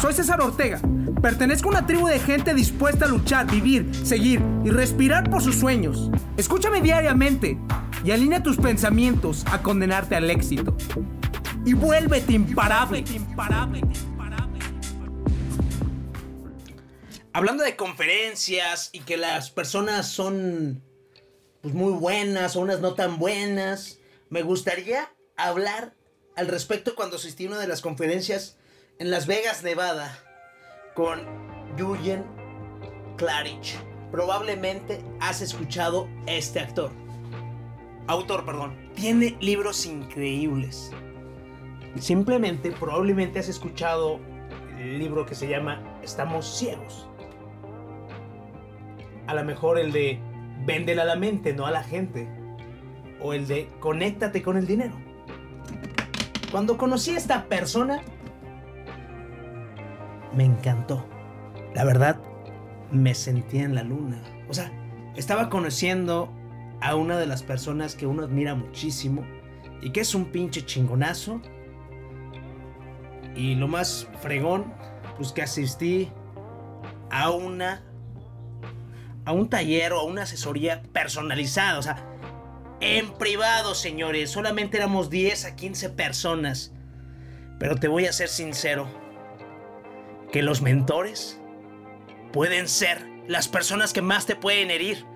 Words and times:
Soy 0.00 0.12
César 0.12 0.40
Ortega. 0.42 0.80
Pertenezco 1.22 1.68
a 1.68 1.72
una 1.72 1.86
tribu 1.86 2.06
de 2.06 2.20
gente 2.20 2.52
dispuesta 2.52 3.06
a 3.06 3.08
luchar, 3.08 3.50
vivir, 3.50 3.90
seguir 4.04 4.42
y 4.62 4.70
respirar 4.70 5.30
por 5.30 5.42
sus 5.42 5.56
sueños. 5.56 6.10
Escúchame 6.36 6.82
diariamente 6.82 7.58
y 8.04 8.10
alinea 8.10 8.42
tus 8.42 8.58
pensamientos 8.58 9.44
a 9.50 9.62
condenarte 9.62 10.14
al 10.14 10.30
éxito. 10.30 10.76
Y 11.64 11.72
vuélvete 11.72 12.34
imparable. 12.34 13.04
Hablando 17.32 17.64
de 17.64 17.76
conferencias 17.76 18.90
y 18.92 19.00
que 19.00 19.16
las 19.16 19.50
personas 19.50 20.08
son 20.08 20.82
pues, 21.62 21.74
muy 21.74 21.92
buenas 21.92 22.54
o 22.56 22.60
unas 22.60 22.80
no 22.80 22.94
tan 22.94 23.18
buenas, 23.18 23.98
me 24.28 24.42
gustaría 24.42 25.10
hablar 25.36 25.94
al 26.36 26.48
respecto 26.48 26.94
cuando 26.94 27.16
asistí 27.16 27.46
a 27.46 27.48
una 27.48 27.58
de 27.58 27.66
las 27.66 27.80
conferencias 27.80 28.56
en 28.98 29.10
Las 29.10 29.26
Vegas, 29.26 29.62
Nevada, 29.62 30.18
con 30.94 31.20
Julian 31.78 32.24
Clarich. 33.16 33.76
Probablemente 34.10 35.04
has 35.20 35.42
escuchado 35.42 36.08
este 36.26 36.60
actor. 36.60 36.90
Autor, 38.06 38.46
perdón. 38.46 38.90
Tiene 38.94 39.36
libros 39.40 39.84
increíbles. 39.84 40.92
Simplemente, 41.98 42.70
probablemente 42.72 43.38
has 43.38 43.48
escuchado 43.48 44.18
el 44.78 44.98
libro 44.98 45.26
que 45.26 45.34
se 45.34 45.48
llama 45.48 45.82
Estamos 46.02 46.46
ciegos. 46.56 47.06
A 49.26 49.34
lo 49.34 49.44
mejor 49.44 49.78
el 49.78 49.92
de 49.92 50.18
Véndela 50.64 51.02
a 51.02 51.06
la 51.06 51.16
mente, 51.16 51.52
no 51.52 51.66
a 51.66 51.70
la 51.70 51.82
gente. 51.82 52.28
O 53.20 53.34
el 53.34 53.46
de 53.46 53.68
Conéctate 53.80 54.42
con 54.42 54.56
el 54.56 54.66
dinero. 54.66 54.94
Cuando 56.50 56.78
conocí 56.78 57.10
a 57.10 57.18
esta 57.18 57.44
persona, 57.46 58.02
me 60.34 60.44
encantó. 60.44 61.06
La 61.74 61.84
verdad, 61.84 62.20
me 62.90 63.14
sentía 63.14 63.64
en 63.64 63.74
la 63.74 63.82
luna. 63.82 64.22
O 64.48 64.54
sea, 64.54 64.70
estaba 65.16 65.48
conociendo 65.48 66.32
a 66.80 66.94
una 66.94 67.18
de 67.18 67.26
las 67.26 67.42
personas 67.42 67.94
que 67.94 68.06
uno 68.06 68.22
admira 68.22 68.54
muchísimo 68.54 69.24
y 69.80 69.90
que 69.90 70.00
es 70.00 70.14
un 70.14 70.26
pinche 70.26 70.64
chingonazo. 70.64 71.40
Y 73.34 73.54
lo 73.54 73.68
más 73.68 74.08
fregón, 74.20 74.72
pues 75.16 75.32
que 75.32 75.42
asistí 75.42 76.10
a 77.10 77.30
una 77.30 77.82
a 79.26 79.32
un 79.32 79.50
taller 79.50 79.92
o 79.92 80.00
a 80.00 80.04
una 80.04 80.22
asesoría 80.22 80.82
personalizada, 80.92 81.80
o 81.80 81.82
sea, 81.82 81.96
en 82.80 83.12
privado, 83.14 83.74
señores, 83.74 84.30
solamente 84.30 84.76
éramos 84.76 85.10
10 85.10 85.46
a 85.46 85.56
15 85.56 85.90
personas. 85.90 86.72
Pero 87.58 87.76
te 87.76 87.88
voy 87.88 88.06
a 88.06 88.12
ser 88.12 88.28
sincero, 88.28 88.86
que 90.36 90.42
los 90.42 90.60
mentores 90.60 91.40
pueden 92.30 92.68
ser 92.68 93.08
las 93.26 93.48
personas 93.48 93.94
que 93.94 94.02
más 94.02 94.26
te 94.26 94.36
pueden 94.36 94.70
herir 94.70 95.06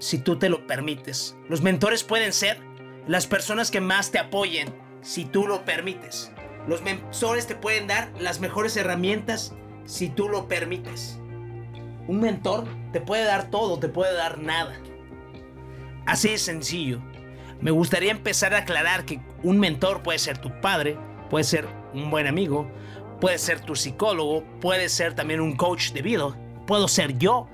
si 0.00 0.18
tú 0.18 0.40
te 0.40 0.48
lo 0.48 0.66
permites. 0.66 1.36
Los 1.48 1.62
mentores 1.62 2.02
pueden 2.02 2.32
ser 2.32 2.58
las 3.06 3.28
personas 3.28 3.70
que 3.70 3.80
más 3.80 4.10
te 4.10 4.18
apoyen 4.18 4.74
si 5.02 5.24
tú 5.24 5.46
lo 5.46 5.64
permites. 5.64 6.32
Los 6.66 6.82
mentores 6.82 7.46
te 7.46 7.54
pueden 7.54 7.86
dar 7.86 8.10
las 8.18 8.40
mejores 8.40 8.76
herramientas 8.76 9.54
si 9.84 10.08
tú 10.08 10.28
lo 10.28 10.48
permites. 10.48 11.20
Un 12.08 12.18
mentor 12.18 12.66
te 12.92 13.00
puede 13.00 13.22
dar 13.22 13.50
todo, 13.50 13.78
te 13.78 13.88
puede 13.88 14.14
dar 14.14 14.40
nada. 14.40 14.80
Así 16.06 16.30
de 16.30 16.38
sencillo. 16.38 17.00
Me 17.60 17.70
gustaría 17.70 18.10
empezar 18.10 18.52
a 18.52 18.58
aclarar 18.58 19.04
que 19.04 19.20
un 19.44 19.60
mentor 19.60 20.02
puede 20.02 20.18
ser 20.18 20.38
tu 20.38 20.60
padre, 20.60 20.98
puede 21.30 21.44
ser 21.44 21.68
un 21.94 22.10
buen 22.10 22.26
amigo, 22.26 22.68
puede 23.20 23.38
ser 23.38 23.60
tu 23.60 23.74
psicólogo, 23.74 24.44
puede 24.60 24.88
ser 24.88 25.14
también 25.14 25.40
un 25.40 25.56
coach 25.56 25.92
de 25.92 26.02
vida, 26.02 26.36
puedo 26.66 26.88
ser 26.88 27.18
yo, 27.18 27.48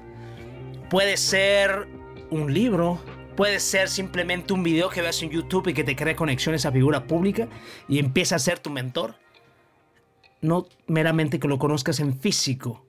puede 0.91 1.17
ser 1.17 1.89
un 2.31 2.53
libro, 2.53 3.00
puede 3.37 3.61
ser 3.61 3.89
simplemente 3.89 4.53
un 4.53 4.62
video 4.62 4.89
que 4.89 5.03
veas 5.03 5.22
en 5.22 5.31
YouTube 5.31 5.69
y 5.69 5.75
que 5.75 5.84
te 5.84 5.97
cree 5.97 6.17
conexiones 6.17 6.67
a 6.67 6.72
figura 6.72 7.06
pública 7.06 7.49
y 7.89 7.99
empieza 7.99 8.37
a 8.37 8.41
ser 8.41 8.59
tu 8.59 8.71
mentor. 8.71 9.17
No 10.41 10.67
meramente 10.87 11.39
que 11.39 11.47
lo 11.47 11.59
conozcas 11.59 12.01
en 12.01 12.19
físico. 12.19 12.84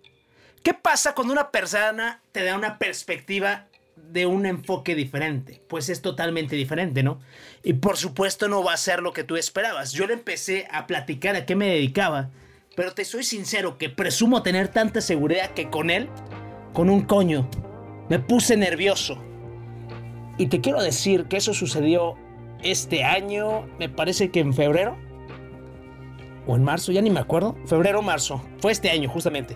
¿Qué 0.63 0.73
pasa 0.73 1.13
cuando 1.13 1.33
una 1.33 1.51
persona 1.51 2.21
te 2.31 2.43
da 2.43 2.55
una 2.55 2.79
perspectiva 2.79 3.67
de 3.95 4.25
un 4.25 4.45
enfoque 4.45 4.95
diferente? 4.95 5.61
Pues 5.67 5.89
es 5.89 6.01
totalmente 6.01 6.55
diferente, 6.55 7.03
¿no? 7.03 7.19
Y 7.61 7.73
por 7.73 7.97
supuesto 7.97 8.47
no 8.47 8.63
va 8.63 8.73
a 8.73 8.77
ser 8.77 9.03
lo 9.03 9.13
que 9.13 9.23
tú 9.23 9.35
esperabas. 9.35 9.91
Yo 9.91 10.07
le 10.07 10.13
empecé 10.13 10.67
a 10.71 10.87
platicar 10.87 11.35
a 11.35 11.45
qué 11.45 11.55
me 11.55 11.67
dedicaba 11.67 12.31
pero 12.75 12.93
te 12.93 13.05
soy 13.05 13.23
sincero 13.23 13.77
que 13.77 13.89
presumo 13.89 14.41
tener 14.41 14.67
tanta 14.67 15.01
seguridad 15.01 15.51
que 15.51 15.69
con 15.69 15.89
él, 15.89 16.09
con 16.73 16.89
un 16.89 17.01
coño, 17.01 17.47
me 18.09 18.19
puse 18.19 18.57
nervioso. 18.57 19.17
Y 20.37 20.47
te 20.47 20.61
quiero 20.61 20.81
decir 20.81 21.25
que 21.25 21.37
eso 21.37 21.53
sucedió 21.53 22.15
este 22.63 23.03
año, 23.03 23.67
me 23.77 23.89
parece 23.89 24.31
que 24.31 24.39
en 24.39 24.53
febrero. 24.53 24.97
O 26.47 26.55
en 26.55 26.63
marzo, 26.63 26.91
ya 26.91 27.01
ni 27.01 27.09
me 27.09 27.19
acuerdo. 27.19 27.55
Febrero 27.65 28.01
marzo. 28.01 28.43
Fue 28.59 28.71
este 28.71 28.89
año, 28.89 29.07
justamente. 29.09 29.55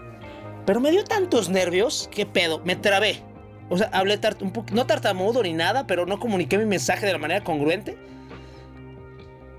Pero 0.65 0.79
me 0.79 0.91
dio 0.91 1.03
tantos 1.03 1.49
nervios, 1.49 2.09
que 2.11 2.25
pedo, 2.25 2.61
me 2.63 2.75
trabé. 2.75 3.23
O 3.69 3.77
sea, 3.77 3.89
hablé 3.91 4.19
un 4.41 4.51
poco, 4.51 4.73
no 4.73 4.85
tartamudo 4.85 5.41
ni 5.43 5.53
nada, 5.53 5.87
pero 5.87 6.05
no 6.05 6.19
comuniqué 6.19 6.57
mi 6.57 6.65
mensaje 6.65 7.05
de 7.05 7.13
la 7.13 7.17
manera 7.17 7.43
congruente. 7.43 7.97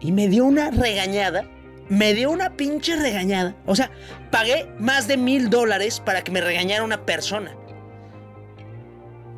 Y 0.01 0.13
me 0.13 0.29
dio 0.29 0.45
una 0.45 0.71
regañada 0.71 1.45
me 1.89 2.15
dio 2.15 2.31
una 2.31 2.57
pinche 2.57 2.97
regañada. 2.97 3.57
O 3.67 3.75
sea, 3.75 3.91
pagué 4.31 4.69
más 4.79 5.09
de 5.09 5.17
mil 5.17 5.51
dólares 5.51 6.01
para 6.01 6.23
que 6.23 6.33
me 6.33 6.41
regañara 6.41 6.85
una 6.85 7.05
persona. 7.05 7.55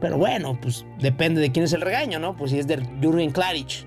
Pero 0.01 0.17
bueno, 0.17 0.59
pues 0.61 0.85
depende 0.99 1.41
de 1.41 1.53
quién 1.53 1.65
es 1.65 1.73
el 1.73 1.83
regaño, 1.83 2.19
¿no? 2.19 2.37
Pues 2.37 2.51
si 2.51 2.59
es 2.59 2.67
de 2.67 2.83
Jurgen 3.03 3.31
Klarich, 3.31 3.87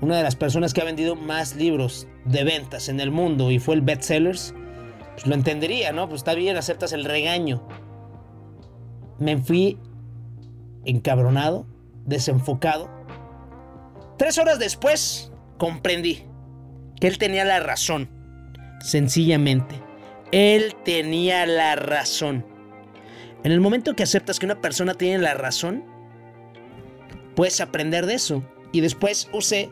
una 0.00 0.16
de 0.16 0.22
las 0.22 0.36
personas 0.36 0.72
que 0.72 0.80
ha 0.80 0.84
vendido 0.84 1.16
más 1.16 1.56
libros 1.56 2.08
de 2.24 2.44
ventas 2.44 2.88
en 2.88 3.00
el 3.00 3.10
mundo 3.10 3.50
y 3.50 3.58
fue 3.58 3.74
el 3.74 3.82
bestsellers, 3.82 4.54
pues 5.12 5.26
lo 5.26 5.34
entendería, 5.34 5.92
¿no? 5.92 6.08
Pues 6.08 6.20
está 6.20 6.34
bien, 6.34 6.56
aceptas 6.56 6.92
el 6.92 7.04
regaño. 7.04 7.66
Me 9.18 9.36
fui 9.36 9.78
encabronado, 10.84 11.66
desenfocado. 12.04 12.88
Tres 14.18 14.38
horas 14.38 14.58
después, 14.58 15.32
comprendí 15.58 16.24
que 17.02 17.08
él 17.08 17.18
tenía 17.18 17.44
la 17.44 17.58
razón. 17.58 18.08
Sencillamente, 18.80 19.74
él 20.30 20.76
tenía 20.84 21.46
la 21.46 21.74
razón. 21.74 22.46
En 23.42 23.50
el 23.50 23.60
momento 23.60 23.96
que 23.96 24.04
aceptas 24.04 24.38
que 24.38 24.46
una 24.46 24.60
persona 24.60 24.94
tiene 24.94 25.18
la 25.18 25.34
razón, 25.34 25.84
puedes 27.34 27.60
aprender 27.60 28.06
de 28.06 28.14
eso. 28.14 28.44
Y 28.70 28.82
después 28.82 29.28
usé 29.32 29.68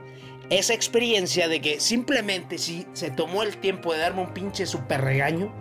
esa 0.51 0.75
experiencia 0.75 1.47
de 1.47 1.61
que 1.61 1.79
simplemente 1.79 2.59
si 2.59 2.85
se 2.95 3.13
tomó 3.13 3.45
el 3.45 3.59
tiempo 3.59 3.93
de 3.93 4.01
darme 4.01 4.23
un 4.23 4.35
pinche 4.35 4.67
super 4.67 5.01
regaño, 5.01 5.55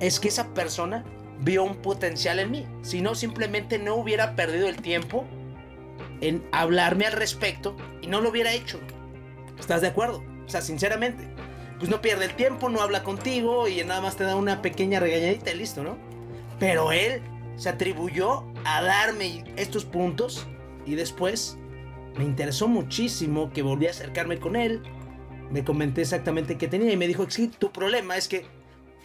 es 0.00 0.20
que 0.20 0.28
esa 0.28 0.54
persona 0.54 1.04
vio 1.40 1.64
un 1.64 1.82
potencial 1.82 2.38
en 2.38 2.50
mí. 2.50 2.66
Si 2.80 3.02
no, 3.02 3.14
simplemente 3.14 3.78
no 3.78 3.96
hubiera 3.96 4.36
perdido 4.36 4.70
el 4.70 4.76
tiempo 4.80 5.26
en 6.22 6.42
hablarme 6.50 7.04
al 7.04 7.12
respecto 7.12 7.76
y 8.00 8.06
no 8.06 8.22
lo 8.22 8.30
hubiera 8.30 8.54
hecho. 8.54 8.80
¿Estás 9.58 9.82
de 9.82 9.88
acuerdo? 9.88 10.29
O 10.50 10.52
sea, 10.52 10.62
sinceramente. 10.62 11.28
Pues 11.78 11.88
no 11.88 12.02
pierde 12.02 12.24
el 12.24 12.34
tiempo, 12.34 12.68
no 12.68 12.82
habla 12.82 13.04
contigo 13.04 13.68
y 13.68 13.84
nada 13.84 14.00
más 14.00 14.16
te 14.16 14.24
da 14.24 14.34
una 14.34 14.62
pequeña 14.62 14.98
regañadita 14.98 15.52
y 15.52 15.58
listo, 15.58 15.84
¿no? 15.84 15.96
Pero 16.58 16.90
él 16.90 17.22
se 17.54 17.68
atribuyó 17.68 18.44
a 18.64 18.82
darme 18.82 19.44
estos 19.54 19.84
puntos 19.84 20.48
y 20.84 20.96
después 20.96 21.56
me 22.18 22.24
interesó 22.24 22.66
muchísimo 22.66 23.52
que 23.52 23.62
volví 23.62 23.86
a 23.86 23.90
acercarme 23.90 24.40
con 24.40 24.56
él. 24.56 24.82
Me 25.52 25.62
comenté 25.62 26.00
exactamente 26.00 26.58
qué 26.58 26.66
tenía 26.66 26.92
y 26.92 26.96
me 26.96 27.06
dijo, 27.06 27.30
sí, 27.30 27.46
tu 27.46 27.70
problema 27.70 28.16
es 28.16 28.26
que 28.26 28.44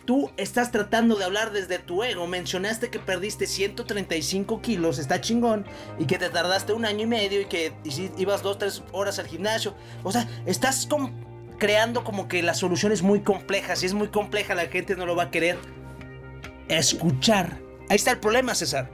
tú 0.06 0.32
estás 0.38 0.72
tratando 0.72 1.16
de 1.16 1.26
hablar 1.26 1.52
desde 1.52 1.78
tu 1.78 2.04
ego. 2.04 2.26
Mencionaste 2.26 2.90
que 2.90 2.98
perdiste 2.98 3.46
135 3.46 4.62
kilos, 4.64 4.98
está 4.98 5.22
chingón, 5.22 5.64
y 6.00 6.06
que 6.06 6.18
te 6.18 6.30
tardaste 6.30 6.74
un 6.74 6.86
año 6.86 7.04
y 7.04 7.08
medio 7.08 7.40
y 7.42 7.46
que 7.46 7.72
ibas 8.18 8.42
dos, 8.42 8.58
tres 8.58 8.84
horas 8.92 9.20
al 9.20 9.28
gimnasio. 9.28 9.76
O 10.04 10.12
sea, 10.12 10.28
estás 10.46 10.88
con 10.88 11.35
creando 11.58 12.04
como 12.04 12.28
que 12.28 12.42
la 12.44 12.54
solución 12.54 12.92
es 12.92 13.02
muy 13.02 13.22
compleja. 13.22 13.76
Si 13.76 13.86
es 13.86 13.94
muy 13.94 14.10
compleja, 14.10 14.56
la 14.56 14.68
gente 14.68 14.96
no 14.96 15.06
lo 15.06 15.16
va 15.16 15.24
a 15.24 15.32
querer 15.32 15.58
escuchar. 16.68 17.60
Ahí 17.90 17.96
está 17.96 18.12
el 18.12 18.20
problema, 18.20 18.56
César. 18.56 18.90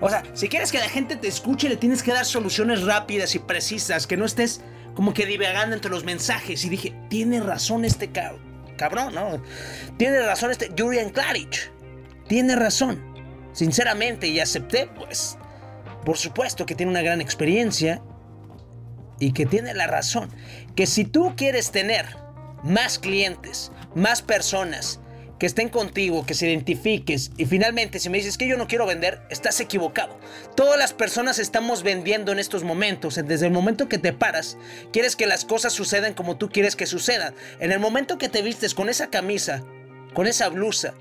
O 0.00 0.08
sea, 0.08 0.22
si 0.34 0.48
quieres 0.48 0.72
que 0.72 0.78
la 0.78 0.88
gente 0.88 1.16
te 1.16 1.28
escuche, 1.28 1.68
le 1.68 1.76
tienes 1.76 2.02
que 2.02 2.12
dar 2.12 2.24
soluciones 2.24 2.82
rápidas 2.82 3.34
y 3.34 3.38
precisas, 3.38 4.06
que 4.06 4.16
no 4.16 4.24
estés 4.24 4.62
como 4.94 5.14
que 5.14 5.26
divagando 5.26 5.74
entre 5.74 5.90
los 5.90 6.04
mensajes. 6.04 6.64
Y 6.64 6.68
dije, 6.68 6.94
tiene 7.08 7.40
razón 7.40 7.84
este 7.84 8.10
cabrón, 8.76 9.14
¿no? 9.14 9.42
Tiene 9.96 10.22
razón 10.22 10.50
este 10.50 10.70
Julian 10.76 11.10
Klarich. 11.10 11.70
Tiene 12.28 12.56
razón. 12.56 13.00
Sinceramente, 13.52 14.28
y 14.28 14.40
acepté, 14.40 14.88
pues, 14.94 15.36
por 16.04 16.16
supuesto 16.16 16.66
que 16.66 16.74
tiene 16.74 16.90
una 16.90 17.02
gran 17.02 17.20
experiencia 17.20 18.02
y 19.18 19.32
que 19.32 19.46
tiene 19.46 19.74
la 19.74 19.86
razón. 19.86 20.30
Que 20.76 20.86
si 20.86 21.04
tú 21.04 21.34
quieres 21.36 21.70
tener 21.70 22.06
más 22.62 22.98
clientes, 22.98 23.72
más 23.94 24.22
personas 24.22 25.00
que 25.42 25.46
estén 25.46 25.70
contigo, 25.70 26.24
que 26.24 26.34
se 26.34 26.46
identifiques 26.46 27.32
y 27.36 27.46
finalmente 27.46 27.98
si 27.98 28.08
me 28.08 28.18
dices 28.18 28.38
que 28.38 28.46
yo 28.46 28.56
no 28.56 28.68
quiero 28.68 28.86
vender, 28.86 29.22
estás 29.28 29.58
equivocado. 29.58 30.16
Todas 30.54 30.78
las 30.78 30.92
personas 30.92 31.40
estamos 31.40 31.82
vendiendo 31.82 32.30
en 32.30 32.38
estos 32.38 32.62
momentos. 32.62 33.20
Desde 33.24 33.46
el 33.46 33.52
momento 33.52 33.88
que 33.88 33.98
te 33.98 34.12
paras, 34.12 34.56
quieres 34.92 35.16
que 35.16 35.26
las 35.26 35.44
cosas 35.44 35.72
sucedan 35.72 36.14
como 36.14 36.36
tú 36.36 36.48
quieres 36.48 36.76
que 36.76 36.86
sucedan. 36.86 37.34
En 37.58 37.72
el 37.72 37.80
momento 37.80 38.18
que 38.18 38.28
te 38.28 38.40
vistes 38.40 38.72
con 38.72 38.88
esa 38.88 39.10
camisa, 39.10 39.64
con 40.14 40.28
esa 40.28 40.48
blusa, 40.48 40.94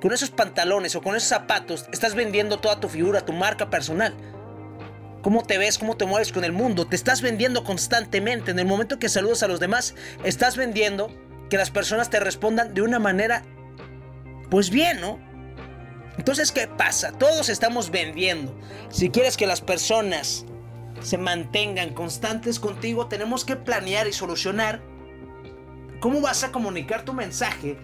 con 0.00 0.14
esos 0.14 0.30
pantalones 0.30 0.96
o 0.96 1.02
con 1.02 1.14
esos 1.14 1.28
zapatos, 1.28 1.86
estás 1.92 2.14
vendiendo 2.14 2.60
toda 2.60 2.80
tu 2.80 2.88
figura, 2.88 3.26
tu 3.26 3.34
marca 3.34 3.68
personal. 3.68 4.14
Cómo 5.24 5.42
te 5.42 5.56
ves, 5.56 5.78
cómo 5.78 5.96
te 5.96 6.04
mueves 6.04 6.32
con 6.32 6.44
el 6.44 6.52
mundo, 6.52 6.86
te 6.86 6.96
estás 6.96 7.22
vendiendo 7.22 7.64
constantemente. 7.64 8.50
En 8.50 8.58
el 8.58 8.66
momento 8.66 8.98
que 8.98 9.08
saludas 9.08 9.42
a 9.42 9.48
los 9.48 9.58
demás, 9.58 9.94
estás 10.22 10.54
vendiendo 10.58 11.10
que 11.48 11.56
las 11.56 11.70
personas 11.70 12.10
te 12.10 12.20
respondan 12.20 12.74
de 12.74 12.82
una 12.82 12.98
manera 12.98 13.42
pues 14.50 14.68
bien, 14.68 15.00
¿no? 15.00 15.18
Entonces, 16.18 16.52
¿qué 16.52 16.68
pasa? 16.68 17.12
Todos 17.12 17.48
estamos 17.48 17.90
vendiendo. 17.90 18.54
Si 18.90 19.08
quieres 19.08 19.38
que 19.38 19.46
las 19.46 19.62
personas 19.62 20.44
se 21.00 21.16
mantengan 21.16 21.94
constantes 21.94 22.60
contigo, 22.60 23.06
tenemos 23.06 23.46
que 23.46 23.56
planear 23.56 24.06
y 24.06 24.12
solucionar 24.12 24.82
cómo 26.00 26.20
vas 26.20 26.44
a 26.44 26.52
comunicar 26.52 27.06
tu 27.06 27.14
mensaje 27.14 27.78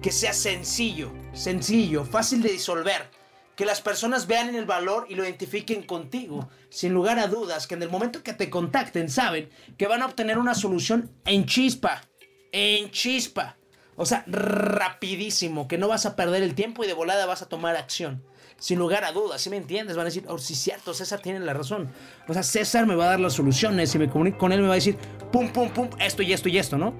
que 0.00 0.10
sea 0.10 0.32
sencillo, 0.32 1.12
sencillo, 1.34 2.06
fácil 2.06 2.40
de 2.40 2.52
disolver. 2.52 3.23
Que 3.56 3.64
las 3.64 3.80
personas 3.80 4.26
vean 4.26 4.54
el 4.54 4.64
valor 4.64 5.06
y 5.08 5.14
lo 5.14 5.24
identifiquen 5.24 5.82
contigo, 5.82 6.48
sin 6.70 6.92
lugar 6.92 7.18
a 7.18 7.28
dudas, 7.28 7.66
que 7.66 7.74
en 7.74 7.82
el 7.82 7.90
momento 7.90 8.22
que 8.22 8.32
te 8.32 8.50
contacten 8.50 9.08
saben 9.08 9.48
que 9.78 9.86
van 9.86 10.02
a 10.02 10.06
obtener 10.06 10.38
una 10.38 10.54
solución 10.54 11.10
en 11.24 11.46
chispa, 11.46 12.02
en 12.50 12.90
chispa. 12.90 13.56
O 13.96 14.06
sea, 14.06 14.24
rapidísimo, 14.26 15.68
que 15.68 15.78
no 15.78 15.86
vas 15.86 16.04
a 16.04 16.16
perder 16.16 16.42
el 16.42 16.54
tiempo 16.54 16.82
y 16.82 16.88
de 16.88 16.94
volada 16.94 17.26
vas 17.26 17.42
a 17.42 17.48
tomar 17.48 17.76
acción. 17.76 18.24
Sin 18.58 18.78
lugar 18.78 19.04
a 19.04 19.12
dudas, 19.12 19.40
¿sí 19.40 19.50
me 19.50 19.56
entiendes? 19.56 19.96
Van 19.96 20.06
a 20.06 20.10
decir, 20.10 20.24
oh, 20.28 20.38
sí, 20.38 20.54
cierto, 20.54 20.94
César 20.94 21.20
tiene 21.20 21.38
la 21.40 21.54
razón. 21.54 21.92
O 22.26 22.32
sea, 22.32 22.42
César 22.42 22.86
me 22.86 22.96
va 22.96 23.04
a 23.04 23.08
dar 23.10 23.20
las 23.20 23.34
soluciones. 23.34 23.90
Si 23.90 23.98
me 23.98 24.08
comunico 24.08 24.38
con 24.38 24.52
él, 24.52 24.60
me 24.62 24.66
va 24.66 24.74
a 24.74 24.76
decir, 24.76 24.96
pum, 25.30 25.48
pum, 25.50 25.68
pum, 25.70 25.90
esto 26.00 26.22
y 26.22 26.32
esto 26.32 26.48
y 26.48 26.58
esto, 26.58 26.76
¿no? 26.76 26.94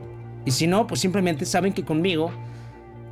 Y 0.44 0.50
si 0.50 0.66
no, 0.66 0.86
pues 0.86 1.00
simplemente 1.00 1.46
saben 1.46 1.72
que 1.72 1.84
conmigo, 1.84 2.32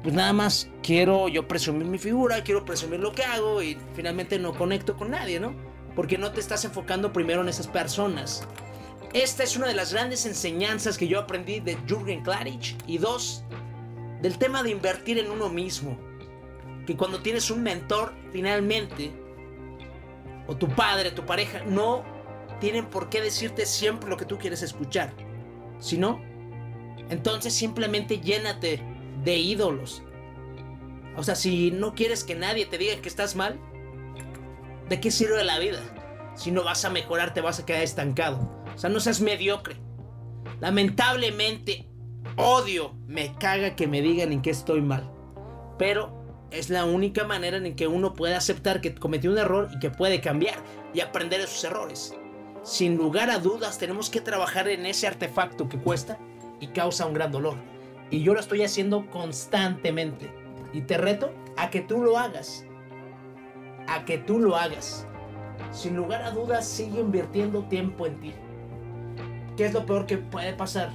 pues 0.02 0.14
nada 0.14 0.32
más 0.32 0.68
quiero 0.82 1.28
yo 1.28 1.46
presumir 1.46 1.86
mi 1.86 1.98
figura, 1.98 2.42
quiero 2.42 2.64
presumir 2.64 3.00
lo 3.00 3.12
que 3.12 3.22
hago 3.22 3.62
y 3.62 3.78
finalmente 3.94 4.38
no 4.38 4.52
conecto 4.52 4.96
con 4.96 5.10
nadie, 5.10 5.38
¿no? 5.38 5.54
Porque 5.94 6.18
no 6.18 6.32
te 6.32 6.40
estás 6.40 6.64
enfocando 6.64 7.12
primero 7.12 7.42
en 7.42 7.48
esas 7.48 7.68
personas. 7.68 8.46
Esta 9.12 9.44
es 9.44 9.56
una 9.56 9.68
de 9.68 9.74
las 9.74 9.92
grandes 9.92 10.26
enseñanzas 10.26 10.96
que 10.98 11.06
yo 11.06 11.20
aprendí 11.20 11.60
de 11.60 11.76
Jürgen 11.86 12.22
Klarich. 12.22 12.76
Y 12.86 12.98
dos, 12.98 13.44
del 14.22 14.38
tema 14.38 14.62
de 14.62 14.70
invertir 14.70 15.18
en 15.18 15.30
uno 15.30 15.50
mismo. 15.50 15.98
Que 16.86 16.96
cuando 16.96 17.20
tienes 17.20 17.50
un 17.50 17.62
mentor, 17.62 18.14
finalmente, 18.32 19.12
o 20.46 20.56
tu 20.56 20.68
padre, 20.68 21.10
tu 21.10 21.26
pareja, 21.26 21.62
no 21.64 22.04
tienen 22.58 22.86
por 22.86 23.08
qué 23.08 23.20
decirte 23.20 23.66
siempre 23.66 24.08
lo 24.08 24.16
que 24.16 24.24
tú 24.24 24.38
quieres 24.38 24.62
escuchar. 24.62 25.12
Si 25.78 25.98
no, 25.98 26.22
entonces 27.10 27.52
simplemente 27.52 28.18
llénate 28.18 28.91
de 29.24 29.36
ídolos. 29.36 30.02
O 31.16 31.22
sea, 31.22 31.34
si 31.34 31.70
no 31.70 31.94
quieres 31.94 32.24
que 32.24 32.34
nadie 32.34 32.66
te 32.66 32.78
diga 32.78 33.00
que 33.00 33.08
estás 33.08 33.36
mal, 33.36 33.58
¿de 34.88 35.00
qué 35.00 35.10
sirve 35.10 35.44
la 35.44 35.58
vida? 35.58 35.80
Si 36.34 36.50
no 36.50 36.64
vas 36.64 36.84
a 36.84 36.90
mejorar, 36.90 37.34
te 37.34 37.40
vas 37.40 37.60
a 37.60 37.66
quedar 37.66 37.82
estancado. 37.82 38.38
O 38.74 38.78
sea, 38.78 38.88
no 38.88 39.00
seas 39.00 39.20
mediocre. 39.20 39.76
Lamentablemente, 40.60 41.88
Odio, 42.36 42.94
me 43.06 43.34
caga 43.34 43.76
que 43.76 43.86
me 43.86 44.00
digan 44.00 44.32
en 44.32 44.40
qué 44.40 44.50
estoy 44.50 44.80
mal. 44.80 45.10
Pero 45.78 46.22
es 46.50 46.70
la 46.70 46.84
única 46.84 47.24
manera 47.24 47.58
en 47.58 47.76
que 47.76 47.86
uno 47.86 48.14
puede 48.14 48.34
aceptar 48.34 48.80
que 48.80 48.94
cometió 48.94 49.30
un 49.30 49.38
error 49.38 49.68
y 49.74 49.78
que 49.78 49.90
puede 49.90 50.20
cambiar 50.20 50.56
y 50.94 51.00
aprender 51.00 51.40
de 51.40 51.46
sus 51.46 51.64
errores. 51.64 52.14
Sin 52.62 52.96
lugar 52.96 53.30
a 53.30 53.38
dudas, 53.38 53.78
tenemos 53.78 54.08
que 54.08 54.20
trabajar 54.20 54.68
en 54.68 54.86
ese 54.86 55.06
artefacto 55.06 55.68
que 55.68 55.78
cuesta 55.78 56.18
y 56.60 56.68
causa 56.68 57.06
un 57.06 57.14
gran 57.14 57.32
dolor. 57.32 57.56
Y 58.12 58.22
yo 58.22 58.32
lo 58.34 58.38
estoy 58.38 58.62
haciendo 58.62 59.10
constantemente. 59.10 60.32
Y 60.72 60.82
te 60.82 60.96
reto 60.98 61.32
a 61.56 61.70
que 61.70 61.80
tú 61.80 62.00
lo 62.00 62.16
hagas. 62.16 62.64
A 63.88 64.04
que 64.04 64.18
tú 64.18 64.38
lo 64.38 64.54
hagas. 64.54 65.08
Sin 65.72 65.96
lugar 65.96 66.22
a 66.22 66.30
dudas, 66.30 66.68
sigue 66.68 67.00
invirtiendo 67.00 67.64
tiempo 67.64 68.06
en 68.06 68.20
ti. 68.20 68.32
¿Qué 69.56 69.64
es 69.64 69.72
lo 69.72 69.84
peor 69.84 70.06
que 70.06 70.18
puede 70.18 70.52
pasar? 70.52 70.92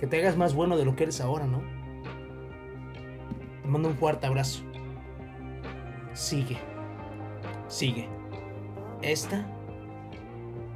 que 0.00 0.06
te 0.06 0.18
hagas 0.18 0.34
más 0.34 0.54
bueno 0.54 0.78
de 0.78 0.86
lo 0.86 0.96
que 0.96 1.02
eres 1.02 1.20
ahora, 1.20 1.46
¿no? 1.46 1.60
Te 3.60 3.68
mando 3.68 3.90
un 3.90 3.96
fuerte 3.96 4.26
abrazo. 4.26 4.62
Sigue. 6.14 6.56
Sigue. 7.68 8.08
Esta 9.02 9.46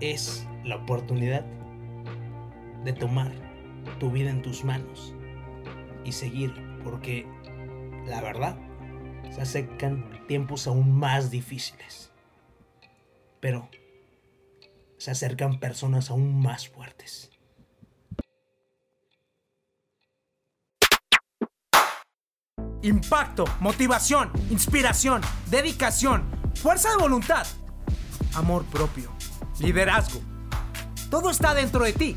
es 0.01 0.47
la 0.63 0.77
oportunidad 0.77 1.43
de 2.85 2.93
tomar 2.93 3.33
tu 3.99 4.11
vida 4.11 4.31
en 4.31 4.43
tus 4.43 4.65
manos 4.65 5.15
y 6.05 6.13
seguir, 6.13 6.55
porque 6.83 7.27
la 8.07 8.21
verdad 8.21 8.57
se 9.31 9.41
acercan 9.41 10.27
tiempos 10.27 10.67
aún 10.67 10.99
más 10.99 11.31
difíciles, 11.31 12.11
pero 13.41 13.69
se 14.99 15.11
acercan 15.11 15.61
personas 15.61 16.11
aún 16.11 16.41
más 16.41 16.69
fuertes. 16.69 17.31
impacto, 22.85 23.45
motivación, 23.61 24.31
inspiración, 24.51 25.23
dedicación, 25.51 26.25
fuerza 26.55 26.91
de 26.91 26.97
voluntad, 26.97 27.47
amor 28.35 28.65
propio, 28.67 29.11
liderazgo. 29.59 30.21
Todo 31.11 31.31
está 31.31 31.55
dentro 31.55 31.85
de 31.85 31.93
ti. 31.95 32.17